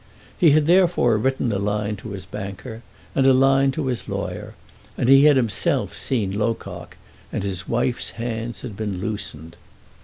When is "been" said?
8.75-8.99